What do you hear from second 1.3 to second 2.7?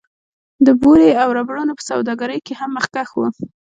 ربړونو په سوداګرۍ کې هم